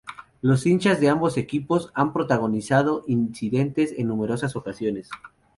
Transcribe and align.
Los 0.41 0.65
hinchas 0.65 0.99
de 0.99 1.09
ambos 1.09 1.37
equipos 1.37 1.91
han 1.93 2.11
protagonizado 2.11 3.03
incidentes 3.05 3.93
en 3.95 4.07
numerosas 4.07 4.55
ocasiones. 4.55 5.11